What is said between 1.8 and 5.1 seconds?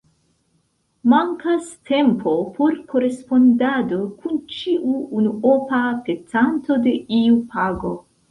tempo por korespondado kun ĉiu